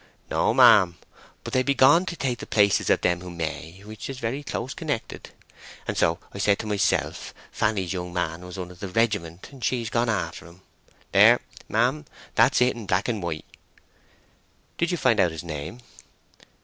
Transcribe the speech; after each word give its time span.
"No, 0.31 0.51
ma'am; 0.51 0.97
but 1.43 1.53
they 1.53 1.61
be 1.61 1.75
gone 1.75 2.07
to 2.07 2.15
take 2.15 2.39
the 2.39 2.47
places 2.47 2.89
of 2.89 3.01
them 3.01 3.21
who 3.21 3.29
may, 3.29 3.83
which 3.85 4.09
is 4.09 4.17
very 4.17 4.41
close 4.41 4.73
connected. 4.73 5.29
And 5.87 5.95
so 5.95 6.17
I 6.33 6.39
said 6.39 6.57
to 6.57 6.65
myself, 6.65 7.35
Fanny's 7.51 7.93
young 7.93 8.11
man 8.11 8.43
was 8.43 8.57
one 8.57 8.71
of 8.71 8.79
the 8.79 8.87
regiment, 8.87 9.49
and 9.51 9.63
she's 9.63 9.91
gone 9.91 10.09
after 10.09 10.47
him. 10.47 10.61
There, 11.11 11.39
ma'am, 11.69 12.05
that's 12.33 12.61
it 12.61 12.75
in 12.75 12.87
black 12.87 13.09
and 13.09 13.21
white." 13.21 13.45
"Did 14.79 14.89
you 14.89 14.97
find 14.97 15.19
out 15.19 15.29
his 15.31 15.43
name?" 15.43 15.81